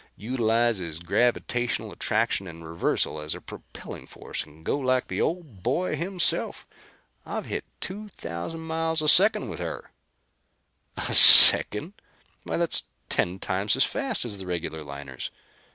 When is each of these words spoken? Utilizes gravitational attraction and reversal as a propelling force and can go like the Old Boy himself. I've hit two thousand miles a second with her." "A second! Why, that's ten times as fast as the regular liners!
Utilizes 0.17 0.97
gravitational 0.97 1.91
attraction 1.91 2.47
and 2.47 2.67
reversal 2.67 3.19
as 3.21 3.35
a 3.35 3.39
propelling 3.39 4.07
force 4.07 4.41
and 4.43 4.51
can 4.55 4.63
go 4.63 4.79
like 4.79 5.09
the 5.09 5.21
Old 5.21 5.61
Boy 5.61 5.95
himself. 5.95 6.65
I've 7.23 7.45
hit 7.45 7.65
two 7.79 8.07
thousand 8.07 8.61
miles 8.61 9.03
a 9.03 9.07
second 9.07 9.47
with 9.49 9.59
her." 9.59 9.91
"A 10.97 11.13
second! 11.13 11.93
Why, 12.45 12.57
that's 12.57 12.85
ten 13.09 13.37
times 13.37 13.75
as 13.75 13.83
fast 13.83 14.25
as 14.25 14.39
the 14.39 14.47
regular 14.47 14.83
liners! 14.83 15.29